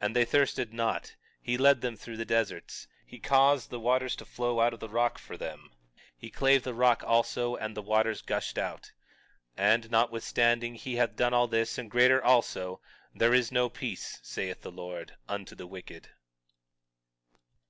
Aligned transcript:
20:21 0.00 0.06
And 0.06 0.16
they 0.16 0.24
thirsted 0.24 0.72
not; 0.72 1.16
he 1.42 1.58
led 1.58 1.82
them 1.82 1.94
through 1.94 2.16
the 2.16 2.24
deserts; 2.24 2.88
he 3.04 3.18
caused 3.18 3.68
the 3.68 3.78
waters 3.78 4.16
to 4.16 4.24
flow 4.24 4.58
out 4.58 4.72
of 4.72 4.80
the 4.80 4.88
rock 4.88 5.18
for 5.18 5.36
them; 5.36 5.70
he 6.16 6.30
clave 6.30 6.62
the 6.62 6.72
rock 6.72 7.04
also 7.06 7.56
and 7.56 7.76
the 7.76 7.82
waters 7.82 8.22
gushed 8.22 8.56
out. 8.56 8.90
20:22 9.58 9.58
And 9.58 9.90
notwithstanding 9.90 10.74
he 10.76 10.96
hath 10.96 11.14
done 11.14 11.34
all 11.34 11.46
this, 11.46 11.76
and 11.76 11.90
greater 11.90 12.24
also, 12.24 12.80
there 13.14 13.34
is 13.34 13.52
no 13.52 13.68
peace, 13.68 14.18
saith 14.22 14.62
the 14.62 14.72
Lord, 14.72 15.18
unto 15.28 15.54
the 15.54 15.66
wicked. 15.66 16.08